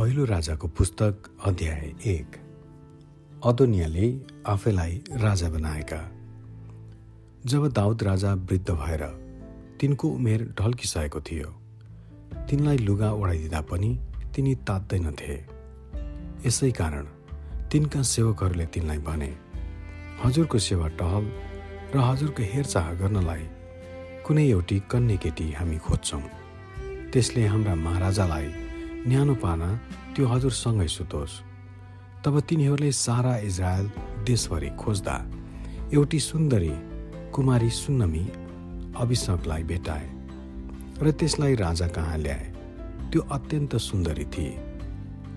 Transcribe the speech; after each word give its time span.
पहिलो 0.00 0.24
राजाको 0.24 0.68
पुस्तक 0.68 1.12
अध्याय 1.44 1.80
एक। 2.08 2.36
अदोनियाले 3.44 4.06
आफैलाई 4.46 4.92
राजा 5.12 5.48
बनाएका। 5.48 5.98
जब 7.46 7.66
दाउद 7.72 8.02
राजा 8.02 8.32
वृद्ध 8.34 8.70
भएर 8.70 9.04
तिनको 9.80 10.08
उमेर 10.08 10.44
ढल्किसकेको 10.60 11.20
थियो 11.20 11.48
तिनलाई 12.48 12.78
लुगा 12.78 13.10
ओढाइदिँदा 13.12 13.60
पनि 13.60 13.90
तिनी 14.34 14.54
तात्दैनथे 14.54 15.36
यसै 16.46 16.70
कारण 16.70 17.04
तिनका 17.68 18.02
सेवकहरूले 18.02 18.66
तिनलाई 18.66 18.98
भने 18.98 19.30
हजुरको 20.24 20.58
सेवा 20.58 20.88
टहल 20.96 21.28
र 21.94 22.06
हजुरको 22.08 22.42
हेरचाह 22.54 22.92
गर्नलाई 22.94 23.44
कुनै 24.26 24.48
एउटी 24.48 24.82
कन्ने 24.90 25.16
केटी 25.16 25.52
हामी 25.52 25.78
खोज्छौँ। 25.78 26.22
त्यसले 27.12 27.46
हाम्रा 27.46 27.74
महाराजालाई 27.74 28.52
न्यानो 29.08 29.34
पार्न 29.34 29.62
त्यो 30.14 30.26
हजुरसँगै 30.28 30.88
सुतोस्। 30.88 31.34
तब 32.24 32.34
तिनीहरूले 32.48 32.92
सारा 32.92 33.36
इजरायल 33.48 33.86
देशभरि 34.28 34.70
खोज्दा 34.76 35.16
एउटी 35.92 36.20
सुन्दरी 36.20 36.74
कुमारी 37.32 37.70
सुन्नमी 37.72 38.24
अभिषकलाई 39.00 39.62
भेटाए 39.70 40.06
र 41.00 41.10
त्यसलाई 41.16 41.54
राजा 41.54 41.86
कहाँ 41.96 42.18
ल्याए? 42.18 42.46
त्यो 43.10 43.20
अत्यन्त 43.36 43.76
सुन्दरी 43.80 44.24
थिए। 44.24 44.52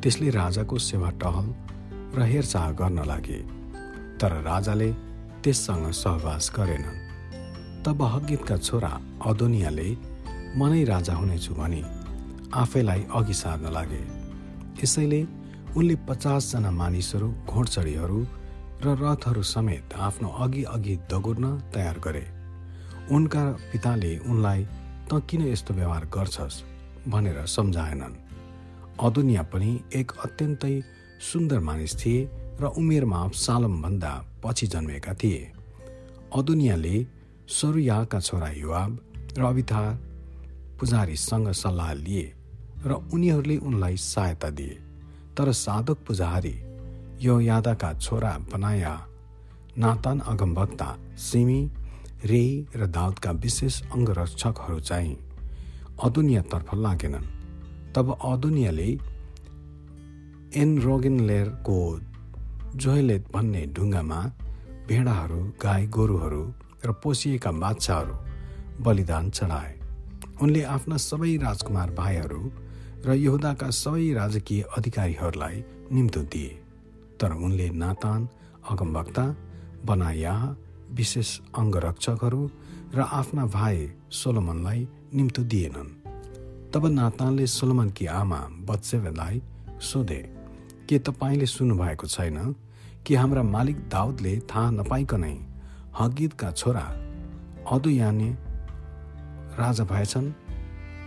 त्यसले 0.04 0.30
राजाको 0.30 0.77
सेवा 0.90 1.09
टहल 1.23 1.48
र 2.20 2.20
हेरचाह 2.32 2.71
गर्न 2.80 2.99
लागे 3.07 3.40
तर 4.20 4.32
राजाले 4.43 4.91
त्यससँग 5.43 5.91
सहवास 6.04 6.52
गरेनन्। 6.55 7.02
तब 7.84 8.02
हगितका 8.13 8.57
छोरा 8.57 8.91
अदोनियाले 9.23 9.90
म 10.57 10.62
नै 10.68 10.84
राजा 10.84 11.13
हुनेछु 11.16 11.54
भने 11.55 12.02
आफैलाई 12.54 13.05
अघि 13.15 13.34
सार्न 13.34 13.65
लागे। 13.73 14.04
यसैले 14.84 15.21
उनले 15.77 15.96
पचासजना 15.96 16.71
मानिसहरू 16.71 17.34
घोडचडीहरू 17.49 18.20
र 18.84 18.87
रथहरू 19.01 19.43
समेत 19.43 19.93
आफ्नो 19.93 20.29
अघि 20.29 20.63
अघि 20.63 20.95
दगुर्न 21.12 21.45
तयार 21.73 21.99
गरे। 21.99 22.26
उनका 23.12 23.51
पिताले 23.71 24.18
उनलाई 24.18 24.68
त 25.10 25.21
किन 25.29 25.41
यस्तो 25.48 25.73
व्यवहार 25.73 26.05
गर्छस्? 26.05 26.63
भनेर 27.07 27.45
सम्झाएनन्। 27.45 28.15
अदुनिया 28.99 29.43
पनि 29.43 29.79
एक 29.95 30.12
अत्यन्तै 30.26 30.84
सुन्दर 31.32 31.60
मानिस 31.60 32.05
थिए 32.05 32.29
र 32.62 32.65
उमेरमा 32.77 33.27
सालमभन्दा 33.27 34.13
पछि 34.43 34.67
जन्मेका 34.67 35.13
थिए। 35.13 35.51
अदुनियाले 36.35 37.07
सरुयाका 37.48 38.20
छोरा 38.20 38.49
युवाब 38.49 38.91
र 39.38 39.41
अभिथा 39.43 39.84
पुजारीसँग 40.79 41.51
सल्लाह 41.51 41.93
लिए। 41.93 42.43
र 42.85 42.91
उनीहरूले 43.13 43.57
उनलाई 43.57 43.98
सहायता 43.98 44.49
दिए। 44.49 44.77
तर 45.37 45.51
साधक 45.51 45.98
पुजारी 46.07 46.55
यो 47.26 47.39
यादाका 47.39 47.93
छोरा 47.93 48.37
बनाया। 48.53 48.93
नातान 49.77 50.20
अगमभक्ता 50.20 50.89
सिमी 51.17 51.61
रे 52.26 52.43
र 52.76 52.87
दाउदका 52.87 53.31
विशेष 53.31 53.81
अङ्गरक्षकहरू 53.91 54.79
चाहिँ 54.79 55.15
अदुनियातर्फ 56.04 56.73
लागेनन्। 56.76 57.26
तब 57.95 58.07
अदुनियाले 58.23 58.89
एनरोगेनलेरको 60.61 61.77
जोहेलेत 62.76 63.23
भन्ने 63.34 63.65
ढुङ्गामा 63.76 64.19
भेडाहरू 64.88 65.41
गाई 65.63 65.88
गोरुहरू 65.88 66.44
र 66.85 66.91
पोसिएका 67.03 67.51
बाछाहरू 67.51 68.16
बलिदान 68.84 69.29
चढाए। 69.29 69.73
उनले 70.41 70.61
आफ्ना 70.75 70.97
सबै 70.97 71.35
राजकुमार 71.38 71.89
भाइहरू 71.91 72.41
र 73.06 73.13
यहुदाका 73.13 73.69
सबै 73.69 74.13
राजकीय 74.13 74.61
अधिकारीहरूलाई 74.61 75.63
निम्तो 75.91 76.22
दिए। 76.22 76.61
तर 77.19 77.31
उनले 77.31 77.69
नातान 77.69 78.29
अगमवक्ता 78.69 79.35
बनाया 79.85 80.55
विशेष 80.91 81.39
अङ्गरक्षकहरू 81.57 82.50
र 82.95 83.01
आफ्ना 83.01 83.45
भाइ 83.45 83.91
सोलोमनलाई 84.11 84.88
निम्तो 85.13 85.44
दिएनन्। 85.44 85.89
तब 86.72 86.85
नातानले 86.85 87.47
सोलोमनकी 87.47 88.05
आमा 88.05 88.39
बत्सेवेलाई 88.39 89.41
सोधे 89.81 90.22
के 90.89 90.99
तपाईँले 90.99 91.45
सुन्नुभएको 91.45 92.07
छैन 92.07 92.55
कि 93.05 93.16
हाम्रा 93.16 93.44
मालिक 93.44 93.78
दाउदले 93.89 94.39
थाहा 94.39 94.69
नपाइकनै 94.72 95.35
हगिदका 95.99 96.51
छोरा 96.51 96.85
अदुयाने 97.72 98.29
राजा 99.59 99.83
भएछन्? 99.83 100.31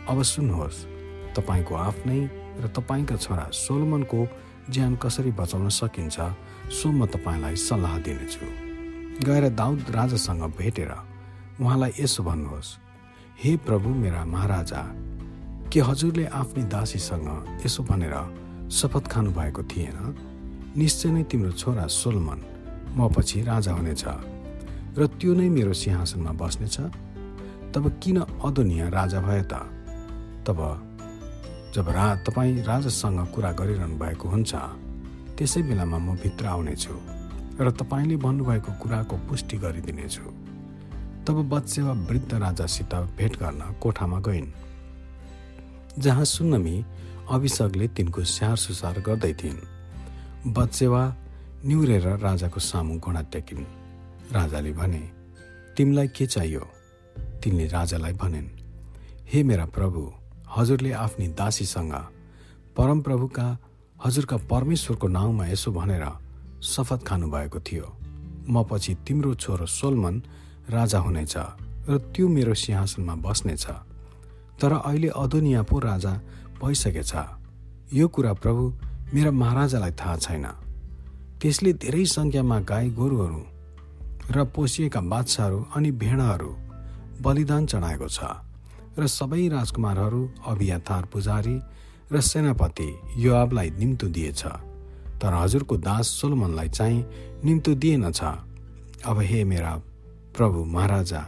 अब 0.09 0.23
सुन्नुहोस्। 0.23 0.96
तपाईँको 1.37 1.75
आफ्नै 1.75 2.21
र 2.63 2.69
तपाईँका 2.77 3.17
छोरा 3.17 3.47
सोलमनको 3.53 4.21
ज्यान 4.71 4.97
कसरी 4.97 5.31
बचाउन 5.31 5.69
सकिन्छ 5.69 6.17
सो 6.73 6.91
म 6.91 7.07
तपाईँलाई 7.07 7.57
सल्लाह 7.57 7.95
दिनेछु। 7.99 8.47
गएर 9.27 9.45
दाउद 9.55 9.91
राजासँग 9.91 10.43
भेटेर 10.59 10.93
उहाँलाई 11.61 11.93
यसो 12.01 12.23
भन्नुहोस् 12.23 12.71
हे 13.43 13.57
प्रभु 13.57 13.89
मेरा 13.89 14.25
महाराजा 14.25 14.83
के 15.73 15.81
हजुरले 15.81 16.25
आफ्नै 16.41 16.65
दासीसँग 16.69 17.29
यसो 17.67 17.83
भनेर 17.83 18.15
शपथ 18.71 19.05
खानु 19.07 19.31
भएको 19.31 19.63
थिएन? 19.63 19.99
निश्चय 20.77 21.11
नै 21.11 21.23
तिम्रो 21.23 21.53
छोरा 21.53 21.87
सोलमन 21.87 22.41
म 22.97 23.09
पछि 23.09 23.43
राजा 23.43 23.73
हुनेछ 23.73 24.05
र 24.99 25.07
त्यो 25.07 25.33
नै 25.35 25.49
मेरो 25.49 25.73
सिंहासनमा 25.73 26.33
बस्नेछ। 26.33 26.77
तब 27.73 27.85
किन 28.03 28.19
अदोनिया 28.45 28.89
राजा 28.89 29.21
भए 29.21 29.43
त? 29.43 29.55
तब 30.47 30.59
जब 31.77 31.89
रा 31.93 32.05
तपाईँ 32.25 32.63
राजासँग 32.65 33.21
कुरा 33.37 33.51
गरिरहनु 33.53 33.97
भएको 34.01 34.29
हुन्छ 34.29 34.53
त्यसै 35.37 35.63
बेलामा 35.69 35.99
म 35.99 36.17
भित्र 36.17 36.47
आउनेछु 36.49 36.95
र 37.61 37.71
तपाईँले 37.71 38.17
भन्नुभएको 38.17 38.73
कुराको 38.81 39.17
पुष्टि 39.29 39.57
गरिदिनेछु। 39.61 40.25
तब 41.27 41.37
बत्सेवा 41.53 41.93
वृद्ध 42.09 42.33
राजासित 42.35 42.95
भेट 43.19 43.33
गर्न 43.37 43.61
कोठामा 43.83 44.19
गइन्। 44.21 44.49
जहाँ 45.99 46.25
सुन्नमी 46.25 46.77
अभिषकले 47.31 47.89
तिनको 47.89 48.25
स्याहार 48.25 48.57
सुसार 48.57 49.01
गर्दै 49.01 49.33
थिइन्। 49.35 49.61
बत्सेवा 50.57 51.03
निहुरेर 51.65 52.07
राजाको 52.17 52.61
सामु 52.61 52.99
घोडा 52.99 53.23
टेकिन्। 53.33 53.65
राजाले 54.33 54.73
भने 54.73 55.03
तिमीलाई 55.77 56.09
के 56.09 56.27
चाहियो? 56.27 56.65
तिनले 57.43 57.67
राजालाई 57.69 58.13
भनेन् 58.13 58.49
हे 59.29 59.43
मेरा 59.43 59.67
प्रभु 59.67 60.01
हजुरले 60.57 60.93
आफ्नी 60.93 61.27
दासीसँग 61.39 61.93
परमप्रभुका 62.77 63.47
हजुरका 64.05 64.37
परमेश्वरको 64.51 65.07
नाउँमा 65.09 65.47
यसो 65.47 65.73
भनेर 65.73 66.05
शपथ 66.63 67.01
खानुभएको 67.07 67.61
थियो। 67.61 67.87
म 68.49 68.63
पछि 68.65 68.95
तिम्रो 69.07 69.35
छोरो 69.35 69.67
सोलमन 69.67 70.23
राजा 70.71 70.99
हुनेछ 70.99 71.35
र 71.89 71.99
त्यो 72.13 72.29
मेरो 72.29 72.55
सिंहासनमा 72.55 73.15
बस्नेछ। 73.25 73.67
तर 74.61 74.73
अहिले 74.73 75.09
अदुनिया 75.09 75.63
पो 75.63 75.79
राजा 75.79 76.13
भइसकेछ। 76.63 77.13
यो 77.93 78.09
कुरा 78.09 78.33
प्रभु 78.33 78.63
मेरा 79.15 79.31
महाराजालाई 79.31 79.93
थाहा 80.01 80.17
छैन। 80.17 80.47
त्यसले 81.41 81.73
धेरै 81.73 82.05
सङ्ख्यामा 82.07 82.59
गाई 82.61 82.91
गोरुहरू 82.91 83.43
र 84.31 84.45
पोसिएका 84.45 85.01
बादशाहहरू 85.01 85.59
अनि 85.77 85.91
भेडाहरू 85.93 86.51
बलिदान 87.23 87.67
चढाएको 87.67 88.09
छ। 88.09 88.46
र 88.99 89.07
सबै 89.09 89.49
राजकुमारहरू 89.49 90.23
अभियातार 90.47 91.05
पुजारी 91.13 91.57
र 92.13 92.21
सेनापति 92.21 92.89
युवाबलाई 93.17 93.71
निम्तो 93.79 94.07
दिएछ। 94.09 94.43
तर 95.21 95.33
हजुरको 95.35 95.77
दास 95.79 96.07
सोलमनलाई 96.21 96.69
चाहिँ 96.69 97.05
निम्तो 97.45 97.75
दिएनछ 97.75 98.21
अब 99.05 99.19
हे 99.21 99.45
मेरा 99.45 99.73
प्रभु 100.37 100.65
महाराजा 100.65 101.23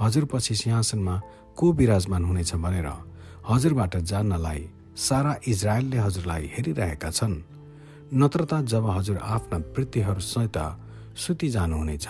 हजुरपछि 0.00 0.54
सिंहासनमा 0.54 1.20
को 1.56 1.72
विराजमान 1.72 2.24
हुनेछ 2.24 2.54
भनेर 2.54 2.88
हजुरबाट 3.48 3.96
जान्नलाई 4.10 4.60
सारा 4.96 5.32
इजरायलले 5.48 5.98
हजुरलाई 5.98 6.50
हेरिरहेका 6.54 7.10
छन्। 7.10 7.34
नत्रता 8.14 8.60
जब 8.62 8.84
हजुर 8.90 9.16
आफ्ना 9.16 9.58
वृत्तिहरूसहित 9.76 10.58
सुति 11.16 11.48
जानुहुनेछ 11.48 12.06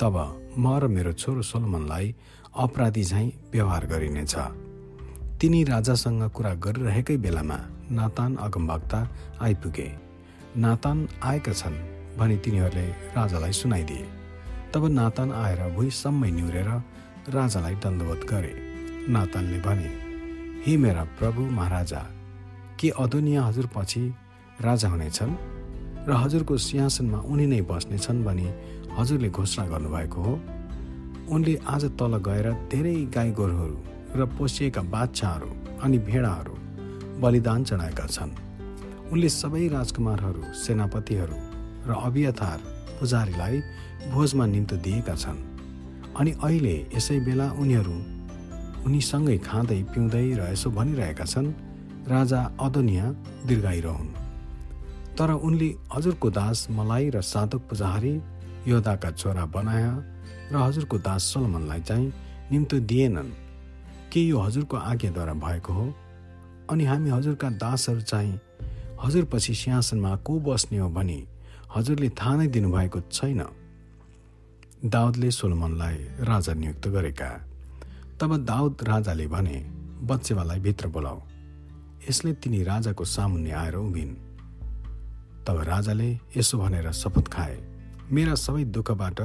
तब 0.00 0.16
म 0.58 0.78
र 0.78 0.86
मेरो 0.88 1.12
छोरो 1.12 1.42
सोलमनलाई 1.42 2.14
अपराधी 2.56 3.04
झैँ 3.04 3.32
व्यवहार 3.52 3.86
गरिनेछ। 3.86 4.34
तिनी 5.40 5.64
राजासँग 5.64 6.30
कुरा 6.30 6.54
गरिरहेकै 6.54 7.16
बेलामा 7.16 7.58
नातान 7.90 8.36
अगमभक्ता 8.36 9.08
आइपुगे। 9.40 9.88
नातान 10.56 11.08
आएका 11.22 11.52
छन् 11.52 11.76
भनी 12.18 12.36
तिनीहरूले 12.36 12.86
राजालाई 12.88 13.52
सुनाइदिए। 13.52 14.08
तब 14.74 14.86
नातान 14.86 15.32
आएर 15.32 15.74
भुइँसम्मै 15.74 16.30
निहुरेर 16.30 16.68
राजालाई 17.34 17.74
दण्डवत 17.74 18.26
गरे। 18.30 18.54
नातानले 19.08 19.58
भने 19.60 19.90
हे 20.66 20.76
मेरा 20.76 21.04
प्रभु 21.04 21.42
महाराजा 21.42 22.02
के 22.80 22.90
अदुनिया 22.90 23.42
हजुर 23.42 23.66
पछि 23.76 24.14
राजा 24.60 24.88
हुनेछन्? 24.88 25.32
र 26.08 26.12
हजुरको 26.12 26.56
सिंहासनमा 26.58 27.18
उनी 27.18 27.46
नै 27.46 27.60
बस्नेछन् 27.60 28.24
भनी 28.24 28.48
हजुरले 28.98 29.30
घोषणा 29.30 29.66
गर्नुभएको 29.66 30.22
हो? 30.22 30.40
उनले 31.28 31.54
आज 31.68 31.84
तल 32.00 32.16
गएर 32.26 32.46
धेरै 32.72 32.94
गाई 33.14 33.30
गोरुहरू 33.38 33.76
र 34.16 34.26
पोसिएका 34.36 34.82
बाछाहरू 34.92 35.48
अनि 35.84 35.98
भेडाहरू 36.08 36.54
बलिदान 37.20 37.64
चढाएका 37.68 38.06
छन्। 38.06 38.32
उनले 39.12 39.28
सबै 39.28 39.64
राजकुमारहरू 39.68 40.42
सेनापतिहरू 40.56 41.36
र 41.88 41.90
अभियथार 42.08 42.58
पुजारीलाई 43.00 43.56
भोजमा 44.12 44.46
निम्तो 44.46 44.76
दिएका 44.84 45.14
छन्। 45.14 45.38
अनि 46.16 46.32
अहिले 46.40 46.76
यसै 46.96 47.18
बेला 47.26 47.46
उनीहरू 47.60 47.96
उनीसँगै 48.86 49.36
खाँदै 49.44 49.80
पिउँदै 49.92 50.26
र 50.38 50.40
यसो 50.52 50.68
भनिरहेका 50.70 51.26
छन् 51.32 51.52
राजा 52.08 52.40
अदनिया 52.66 53.06
दीर्घाइरहन् 53.48 54.10
तर 55.18 55.30
उनले 55.44 55.68
हजुरको 55.92 56.28
दास 56.30 56.58
मलाई 56.72 57.04
र 57.10 57.20
साधक 57.32 57.60
पुजारी 57.68 58.14
योदाका 58.66 59.10
छोरा 59.10 59.46
बनाया 59.46 59.92
र 60.52 60.56
हजुरको 60.56 60.98
दास 60.98 61.22
सलमनलाई 61.22 61.80
चाहिँ 61.80 62.12
निम्तो 62.52 62.78
दिएनन्। 62.80 63.30
के 64.12 64.20
यो 64.20 64.38
हजुरको 64.40 64.76
आज्ञाद्वारा 64.76 65.34
भएको 65.34 65.72
हो? 65.72 65.94
अनि 66.70 66.84
हामी 66.84 67.10
हजुरका 67.10 67.50
दासहरू 67.50 68.00
चाहिँ 68.00 68.40
हजुरपछि 69.02 69.54
सिंहासनमा 69.54 70.16
को 70.16 70.40
बस्ने 70.40 70.78
हो 70.78 70.88
भनी 70.90 71.26
हजुरले 71.76 72.08
थाहा 72.08 72.36
नै 72.36 72.46
दिनुभएको 72.46 73.00
छैन। 73.00 73.44
दाउदले 74.84 75.30
सोलमनलाई 75.30 75.96
राजा 76.20 76.54
नियुक्त 76.54 76.88
गरेका। 76.88 77.30
तब 78.20 78.36
दाउद 78.44 78.76
राजाले 78.82 79.26
भने 79.26 79.58
बच्चेवालाई 80.02 80.60
भित्र 80.60 80.88
बोलाऊ 80.88 81.20
यसले 82.08 82.32
तिनी 82.32 82.62
राजाको 82.62 83.04
सामुन्ने 83.04 83.50
आएर 83.50 83.74
उभिन्। 83.74 84.14
तब 85.46 85.60
राजाले 85.60 86.18
यसो 86.36 86.58
भनेर 86.58 86.92
शपथ 86.92 87.28
खाए। 87.28 87.77
मेरा 88.12 88.34
सबै 88.34 88.64
दुःखबाट 88.74 89.20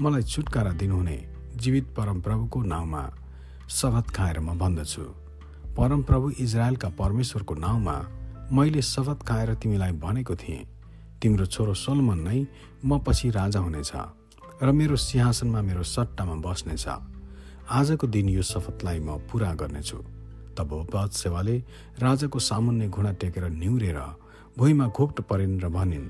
मलाई 0.00 0.22
छुटकारा 0.22 0.72
दिनुहुने 0.80 1.16
जीवित 1.56 1.86
परमप्रभुको 1.96 2.60
नाउँमा 2.62 3.02
शपथ 3.68 4.10
खाएर 4.16 4.38
म 4.40 4.58
भन्दछु। 4.58 5.04
परमप्रभु 5.76 6.30
इजरायलका 6.44 6.88
परमेश्वरको 7.00 7.54
नाउँमा 7.54 7.96
मैले 8.52 8.82
शपथ 8.82 9.24
खाएर 9.28 9.54
तिमीलाई 9.56 9.92
भनेको 10.04 10.36
थिएँ 10.36 10.66
तिम्रो 11.22 11.46
छोरो 11.46 11.74
सोलमन 11.74 12.20
नै 12.28 12.38
म 12.84 12.98
पछि 13.00 13.30
राजा 13.30 13.60
हुनेछ 13.60 13.92
र 14.62 14.72
मेरो 14.76 14.96
सिंहासनमा 15.08 15.60
मेरो 15.62 15.82
सट्टामा 15.88 16.34
बस्नेछ। 16.44 16.86
आजको 17.70 18.06
दिन 18.06 18.28
यो 18.28 18.42
शपथलाई 18.44 18.98
म 19.00 19.18
पुरा 19.24 19.52
गर्नेछु। 19.56 19.98
तब 20.56 20.70
सेवाले 21.16 21.56
राजाको 21.96 22.38
सामुन्ने 22.38 22.88
घुँडा 22.88 23.12
टेकेर 23.20 23.44
निहुरेर 23.56 24.00
भुइँमा 24.58 24.86
घोप्ट 24.92 25.20
परिन् 25.30 25.60
र 25.64 25.68
भनिन् 25.72 26.08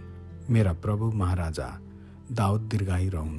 मेरा 0.51 0.73
प्रभु 0.83 1.13
महाराजा 1.15 1.69
दाउद 2.29 2.61
दीर्घाही 2.61 3.09
रहन्। 3.09 3.37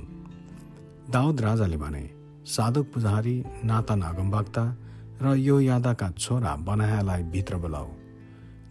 दाउद 1.12 1.41
राजाले 1.41 1.77
भने 1.77 2.03
साधुक 2.45 2.86
पुजारी 2.94 3.36
नातान 3.63 4.01
अगमभक्ता 4.01 4.63
र 5.21 5.36
यो 5.38 5.59
यादाका 5.59 6.09
छोरा 6.18 6.56
बनायालाई 6.65 7.24
भित्र 7.30 7.56
बोलाऊ। 7.57 7.88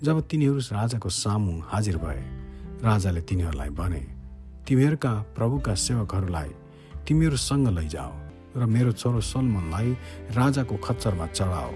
जब 0.02 0.20
तिनीहरू 0.26 0.58
राजाको 0.58 1.08
सामु 1.08 1.52
हाजिर 1.70 1.96
भए 1.96 2.22
राजाले 2.82 3.20
तिनीहरूलाई 3.20 3.70
भने 3.70 4.02
तिमीहरूका 4.66 5.12
प्रभुका 5.36 5.74
सेवकहरूलाई 5.74 6.50
तिमीहरूसँग 7.06 7.68
लैजाओ 7.68 8.12
र 8.56 8.66
मेरो 8.66 8.92
छोरो 8.92 9.20
सलमनलाई 9.22 9.88
राजाको 10.34 10.76
खच्चरमा 10.76 11.26
चढाओ। 11.28 11.72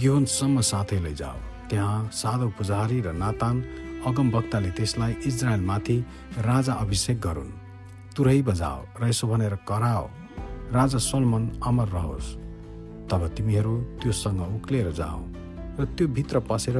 गिहोनसम्म 0.00 0.60
साथै 0.60 0.98
लैजाओ। 1.00 1.38
त्यहाँ 1.68 2.08
साधु 2.12 2.48
पुजारी 2.56 3.00
र 3.00 3.12
नातान 3.12 3.56
अगमभक्ताले 4.06 4.70
त्यसलाई 4.70 5.12
इजरायलमाथि 5.26 5.96
राजा 6.46 6.72
अभिषेक 6.72 7.20
गरून्। 7.20 7.50
तुरै 8.16 8.40
बजाओ 8.42 8.80
र 9.00 9.08
यसो 9.08 9.26
भनेर 9.28 9.54
कराओ 9.68 10.04
राजा 10.72 10.98
सलमन 10.98 11.44
अमर 11.66 11.88
रहोस्। 11.88 12.28
तब 13.10 13.22
तिमीहरू 13.36 13.74
त्योसँग 14.02 14.40
उक्लिएर 14.40 14.90
जाओ 14.92 15.20
र 15.78 15.84
त्यो 15.96 16.06
भित्र 16.08 16.40
पसेर 16.40 16.78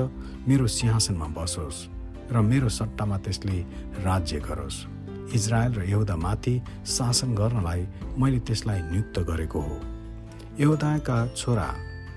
मेरो 0.49 0.67
सिंहासनमा 0.67 1.27
बसोस् 1.37 1.79
र 2.33 2.41
मेरो 2.41 2.69
सट्टामा 2.69 3.19
त्यसले 3.19 3.59
राज्य 4.07 4.41
गरोस्। 4.41 4.79
इजरायल 5.35 5.73
र 5.75 5.83
यहुदामाथि 5.91 6.55
शासन 6.87 7.35
गर्नलाई 7.35 7.83
मैले 8.19 8.39
त्यसलाई 8.39 8.81
नियुक्त 8.91 9.19
गरेको 9.29 9.61
हो। 9.61 9.77
यहुदाका 10.63 11.19
छोरा 11.35 11.69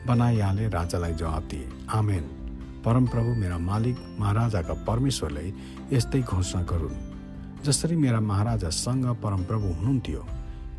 बनाइहाले 0.08 0.68
राजालाई 0.70 1.14
जवाब 1.14 1.44
दिए। 1.50 1.70
आमेन। 1.90 2.39
परमप्रभु 2.86 3.36
मेरा 3.36 3.58
मालिक 3.58 3.98
महाराजाका 4.20 4.74
परमेश्वरले 4.88 5.46
यस्तै 5.92 6.22
घोषणा 6.22 6.62
गरून्। 6.64 7.64
जसरी 7.64 7.96
मेरा 7.96 8.20
महाराजासँग 8.20 9.06
परमप्रभु 9.24 9.68
हुनुहुन्थ्यो 9.68 10.26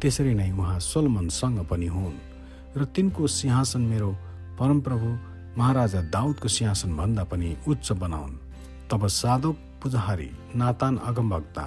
त्यसरी 0.00 0.34
नै 0.34 0.50
उहाँ 0.52 0.78
सोलमनसँग 0.80 1.66
पनि 1.68 1.86
हुन्। 1.86 2.16
र 2.76 2.84
तिनको 2.84 3.26
सिंहासन 3.26 3.80
मेरो 3.80 4.10
परमप्रभु 4.58 5.08
महाराजा 5.58 6.00
दाउदको 6.08 6.48
सिंहासन 6.48 6.96
भन्दा 6.96 7.24
पनि 7.24 7.56
उच्च 7.68 7.92
बनाउन्। 7.92 8.38
तब 8.90 9.06
साधुक 9.06 9.56
पुजाहारी 9.82 10.30
नातान 10.56 10.96
अगमभक्ता 10.96 11.66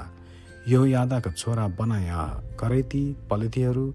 यो 0.67 0.85
यादाका 0.85 1.31
छोरा 1.31 1.67
बनाया 1.77 2.21
करेती 2.59 3.03
पलेतीहरू 3.29 3.85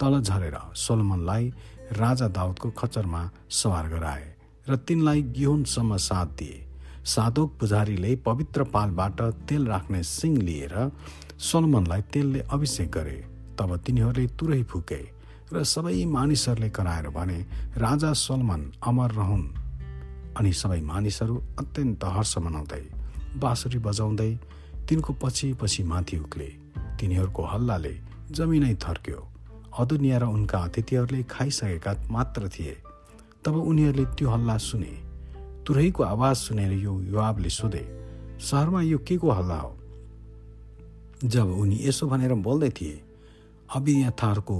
तल 0.00 0.20
झरेर 0.20 0.56
सोलमनलाई 0.76 1.48
राजा 1.92 2.28
दाउदको 2.28 2.70
खच्चरमा 2.70 3.30
सवार 3.50 3.88
गराए। 3.88 4.35
र 4.68 4.76
तिनलाई 4.76 5.22
गिहुनसम्म 5.22 5.96
साथ 5.96 6.26
दिए। 6.38 6.62
साधोक 7.04 7.52
पुजारीले 7.60 8.16
पवित्र 8.16 8.64
पालबाट 8.64 9.20
तेल 9.48 9.66
राख्ने 9.66 10.02
सिङ 10.02 10.36
लिएर 10.36 10.74
सोलमनलाई 11.38 12.02
तेलले 12.02 12.40
अभिषेक 12.40 12.90
गरे। 12.90 13.18
तब 13.58 13.76
तिनीहरूले 13.76 14.26
तुरै 14.38 14.62
फुके 14.62 15.02
र 15.52 15.62
सबै 15.64 16.04
मानिसहरूले 16.04 16.70
कराएर 16.70 17.08
भने 17.08 17.38
राजा 17.76 18.12
सोलमन 18.12 18.62
अमर 18.82 19.10
रहन्। 19.10 19.44
अनि 20.36 20.52
सबै 20.52 20.80
मानिसहरू 20.80 21.36
अत्यन्त 21.58 22.04
हर्ष 22.04 22.38
मनाउँदै 22.38 22.84
बाँसुरी 23.38 23.78
बजाउँदै 23.78 24.32
तिनको 24.88 25.12
पछि 25.12 25.52
पछि 25.54 25.82
माथि 25.82 26.16
उक्ले। 26.18 26.48
तिनीहरूको 26.98 27.42
हल्लाले 27.44 27.94
जमिनै 28.30 28.74
थर्क्यो। 28.74 29.20
अदुनिया 29.78 30.18
र 30.18 30.24
उनका 30.24 30.58
अतिथिहरूले 30.58 31.22
खाइसकेका 31.22 31.92
मात्र 32.10 32.48
थिए। 32.48 32.74
तब 33.46 33.56
उनीहरूले 33.56 34.04
त्यो 34.04 34.30
हल्ला 34.30 34.56
सुने। 34.58 34.92
तुरैको 35.66 36.02
आवाज 36.02 36.36
सुनेर 36.36 36.72
यो 36.72 37.00
युवावले 37.00 37.50
सोधे 37.50 37.84
सहरमा 38.40 38.82
यो 38.82 38.98
के 38.98 39.16
को 39.16 39.30
हल्ला 39.30 39.58
हो? 39.58 39.76
जब 41.24 41.46
उनी 41.46 41.78
यसो 41.82 42.06
भनेर 42.06 42.34
बोल्दै 42.34 42.70
थिए 42.70 43.02
अभियथारको 43.74 44.56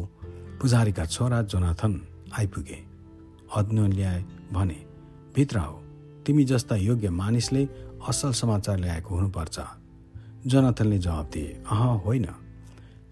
पुजारीका 0.60 1.04
छोरा 1.04 1.42
जोनाथन 1.42 2.00
आइपुगे। 2.38 2.78
ल्याए 3.56 4.24
भने 4.52 4.86
भित्र 5.34 5.58
हो। 5.58 5.82
तिमी 6.26 6.44
जस्ता 6.44 6.76
योग्य 6.76 7.10
मानिसले 7.10 7.68
असल 8.08 8.32
समाचार 8.32 8.78
ल्याएको 8.78 9.14
हुनुपर्छ 9.14 9.60
जोनाथनले 10.46 10.98
जवाब 10.98 11.30
दिए 11.32 11.62
अह 11.70 11.82
होइन। 12.04 12.26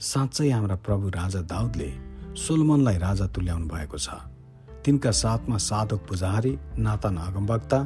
साँच्चै 0.00 0.50
हाम्रा 0.50 0.76
प्रभु 0.76 1.08
राजा 1.08 1.40
दाउदले 1.40 1.90
सोलमनलाई 2.36 2.98
राजा 2.98 3.26
तुल्याउनु 3.26 3.66
भएको 3.66 3.98
छ। 3.98 4.08
तिनका 4.84 5.10
साथमा 5.10 5.56
साधक 5.56 6.00
पुजारी 6.08 6.52
नातान 6.78 7.16
अगमवक्ता 7.18 7.78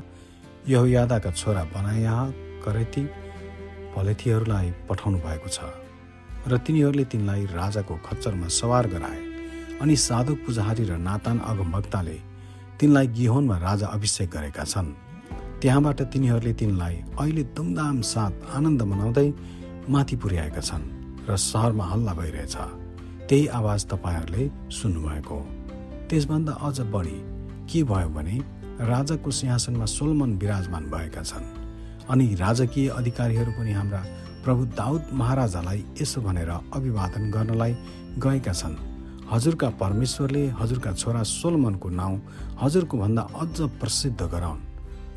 यहुयादाका 0.68 1.30
छोरा 1.30 1.64
बनाया 1.74 2.14
करेती 2.64 3.02
भलेथीहरूलाई 3.94 4.70
पठाउनु 4.88 5.18
भएको 5.18 5.48
छ 5.48 5.58
र 6.50 6.58
तिनीहरूले 6.66 7.04
तिनलाई 7.12 7.44
राजाको 7.54 7.94
खच्चरमा 8.06 8.48
सवार 8.50 8.86
गराए 8.94 9.20
अनि 9.82 9.96
साधक 9.96 10.38
पुजारी 10.46 10.84
र 10.84 10.96
नातान 10.98 11.38
अगमभक्ताले 11.50 12.16
तिनलाई 12.80 13.06
गिहोनमा 13.18 13.56
राजा 13.58 13.86
अभिषेक 13.86 14.30
गरेका 14.30 14.64
छन्। 14.64 14.88
त्यहाँबाट 15.60 16.02
तिनीहरूले 16.12 16.52
तिनलाई 16.54 16.96
अहिले 17.18 17.42
धुमधाम 17.56 18.00
साथ 18.12 18.32
आनन्द 18.56 18.82
मनाउँदै 18.90 19.28
माथि 19.90 20.16
पुर्याएका 20.22 20.62
छन् 20.62 20.84
र 21.28 21.36
सहरमा 21.36 21.84
हल्ला 21.84 22.12
भइरहेछ। 22.14 22.56
त्यही 23.28 23.46
आवाज 23.58 23.80
तपाईँहरूले 23.92 24.44
सुन्नुभएको 24.70 25.34
हो। 25.34 25.57
त्यसभन्दा 26.08 26.52
अझ 26.66 26.80
बढी 26.92 27.18
के 27.70 27.82
भयो 27.84 28.08
भने 28.08 28.36
राजाको 28.88 29.30
सिंहासनमा 29.30 29.86
सोलमन 29.86 30.30
विराजमान 30.40 30.84
भएका 30.90 31.22
छन्। 31.22 31.46
अनि 32.10 32.26
राजकीय 32.34 32.88
अधिकारीहरू 32.90 33.52
पनि 33.52 33.72
हाम्रा 33.72 34.00
प्रभु 34.44 34.64
दाउद 34.72 35.02
महाराजालाई 35.12 35.84
यसो 36.00 36.20
भनेर 36.20 36.50
अभिवादन 36.50 37.30
गर्नलाई 37.30 37.72
गएका 38.24 38.52
छन्। 38.52 38.76
हजुरका 39.32 39.68
परमेश्वरले 39.76 40.46
हजुरका 40.60 40.92
छोरा 40.92 41.22
सोलमनको 41.28 41.88
नाउँ 42.00 42.16
हजुरको 42.62 42.96
भन्दा 42.98 43.22
अझ 43.36 43.56
प्रसिद्ध 43.80 44.20
गराउन् 44.24 44.64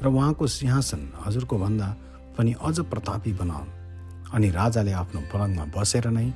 र 0.04 0.08
उहाँको 0.08 0.48
सिंहासन 0.48 1.02
हजुरको 1.26 1.58
भन्दा 1.58 1.88
पनि 2.38 2.52
अझ 2.68 2.78
प्रतापी 2.92 3.34
बनाउन्। 3.40 3.70
अनि 4.36 4.50
राजाले 4.52 4.92
आफ्नो 4.92 5.22
पलङमा 5.32 5.66
बसेर 5.76 6.08
नै 6.12 6.28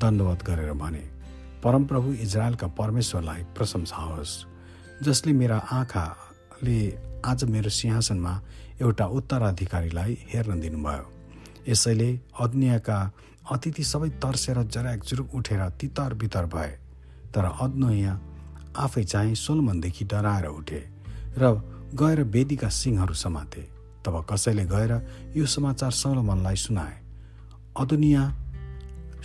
दण्डवत 0.00 0.40
गरेर 0.48 0.72
भने। 0.72 1.04
परमप्रभु 1.64 2.12
इजरायलका 2.22 2.66
परमेश्वरलाई 2.78 3.42
प्रशंसा 3.56 3.96
होस् 3.96 4.34
जसले 5.04 5.32
मेरा 5.32 5.56
आँखाले 5.72 6.78
आज 7.26 7.44
मेरो 7.44 7.70
सिंहासनमा 7.70 8.34
एउटा 8.80 9.06
उत्तराधिकारीलाई 9.18 10.18
हेर्न 10.28 10.60
दिनुभयो। 10.60 11.06
यसैले 11.68 12.08
अग्नियाका 12.40 12.98
अतिथि 13.50 13.84
सबै 13.84 14.08
तर्सेर 14.22 14.62
जराक 14.64 15.04
जुरुक 15.04 15.34
उठेर 15.34 15.68
तितर 15.80 16.14
बितर 16.14 16.46
भए 16.46 16.70
तर 17.34 17.44
अग्नोया 17.44 18.14
आफै 18.78 19.04
चाहिँ 19.04 19.34
सोलमनदेखि 19.34 20.04
डराएर 20.04 20.46
उठे 20.46 20.80
र 21.38 21.52
गएर 21.94 22.22
वेदीका 22.22 22.68
सिंहहरू 22.70 23.14
समाते। 23.14 23.62
तब 24.06 24.24
कसैले 24.30 24.64
गएर 24.64 24.92
यो 25.36 25.46
समाचार 25.46 25.90
सोलोमनलाई 25.92 26.56
सुनाए 26.56 26.96
अदुनिया 27.76 28.22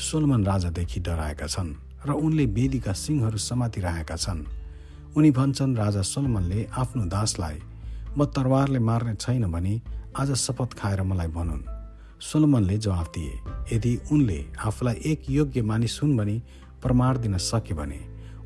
सोलोमन 0.02 0.46
राजादेखि 0.46 1.00
डराएका 1.00 1.48
छन्। 1.48 1.74
र 2.06 2.12
उनले 2.12 2.46
वेदीका 2.46 2.94
सिंहहरू 2.94 3.38
समातिरहेका 3.40 4.16
छन्। 4.16 4.46
उनी 5.18 5.32
भन्छन् 5.32 5.76
राजा 5.78 6.02
सोलोमनले 6.04 6.66
आफ्नो 6.74 7.04
दासलाई 7.06 7.60
म 8.18 8.26
तरवारले 8.26 8.80
मार्ने 8.80 9.14
छैन 9.16 9.46
भने 9.52 9.82
आज 10.18 10.32
शपथ 10.36 10.74
खाएर 10.80 11.02
मलाई 11.02 11.28
भनुन्। 11.28 11.64
सोलोमनले 12.20 12.78
जवाफ 12.78 13.08
दिए 13.16 13.34
यदि 13.74 13.94
उनले 14.12 14.40
आफूलाई 14.60 14.96
एक 15.06 15.30
योग्य 15.30 15.62
मानिस 15.62 16.00
हुन् 16.04 16.18
भने 16.18 16.42
प्रमाण 16.82 17.18
दिन 17.18 17.38
सके 17.38 17.74
भने 17.74 18.00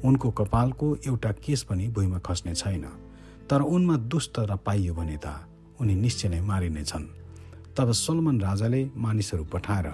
उनको 0.06 0.32
कपालको 0.32 0.96
एउटा 1.08 1.32
केस 1.44 1.64
पनि 1.70 1.88
भुइँमा 1.88 2.20
खस्ने 2.20 2.54
छैन। 2.56 2.86
तर 3.50 3.62
उनमा 3.62 3.96
दुष्ट 4.08 4.40
र 4.40 4.56
पाइयो 4.56 4.94
भने 4.94 5.18
त 5.18 5.34
उनी 5.82 5.96
निश्चय 5.96 6.30
नै 6.30 6.42
मारिनेछन्। 6.42 7.06
तब 7.78 7.92
सोलमन 7.94 8.42
राजाले 8.42 8.82
मानिसहरू 8.98 9.44
पठाएर 9.44 9.88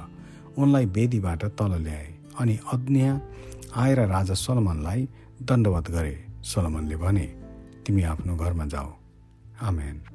उनलाई 0.58 0.86
वेदीबाट 0.86 1.46
तल 1.58 1.72
ल्याए। 1.84 2.13
अनि 2.40 2.60
अज्ञा 2.74 3.22
आएर 3.76 4.00
राजा 4.00 4.34
सोलमनलाई 4.34 5.10
दण्डवत 5.42 5.92
गरे। 5.92 6.16
सोलमनले 6.44 6.96
भने 6.96 7.26
तिमी 7.86 8.04
आफ्नो 8.04 8.36
घरमा 8.36 8.66
जाऊ। 8.66 8.92
आमेन। 9.62 10.13